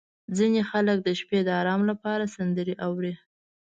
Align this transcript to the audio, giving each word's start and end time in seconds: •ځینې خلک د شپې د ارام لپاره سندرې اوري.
•ځینې 0.37 0.61
خلک 0.69 0.97
د 1.03 1.09
شپې 1.19 1.39
د 1.43 1.49
ارام 1.61 1.81
لپاره 1.91 2.31
سندرې 2.35 2.75
اوري. 2.85 3.13